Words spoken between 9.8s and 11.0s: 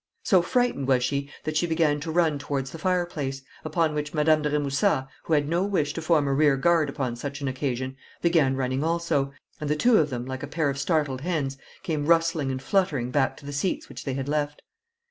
of them, like a pair of